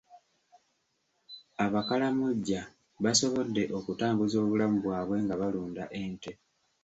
[1.65, 2.61] Abakalamojja
[3.03, 6.31] basobodde okutambuza obulamu bwabwe nga balunda ente.